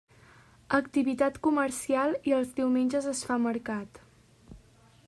[0.77, 4.03] Activitat comercial i els diumenges es fa mercat.